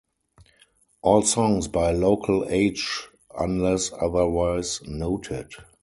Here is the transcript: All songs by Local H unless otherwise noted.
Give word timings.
All 1.03 1.21
songs 1.21 1.67
by 1.67 1.91
Local 1.91 2.47
H 2.49 3.07
unless 3.37 3.91
otherwise 3.99 4.81
noted. 4.87 5.53